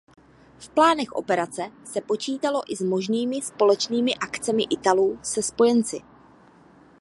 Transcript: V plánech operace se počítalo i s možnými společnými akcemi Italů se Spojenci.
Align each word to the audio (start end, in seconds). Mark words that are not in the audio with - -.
V 0.59 0.69
plánech 0.69 1.11
operace 1.11 1.71
se 1.85 2.01
počítalo 2.01 2.61
i 2.71 2.75
s 2.75 2.81
možnými 2.81 3.41
společnými 3.41 4.15
akcemi 4.15 4.63
Italů 4.71 5.19
se 5.23 5.43
Spojenci. 5.43 6.01